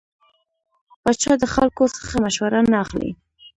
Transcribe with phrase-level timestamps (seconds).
[1.01, 3.11] پاچا د خلکو څخه مشوره نه اخلي.